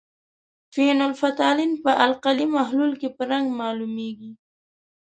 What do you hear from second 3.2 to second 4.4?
رنګ معلومیږي.